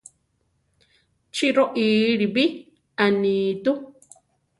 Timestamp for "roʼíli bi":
1.57-2.43